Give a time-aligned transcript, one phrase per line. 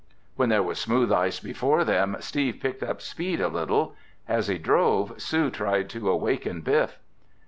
[0.35, 3.93] When there was smooth ice before them, Steve picked up speed a little.
[4.27, 6.97] As he drove, Sue tried to awaken Biff.